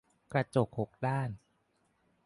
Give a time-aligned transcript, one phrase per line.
[0.31, 1.29] กระจกหกด้าน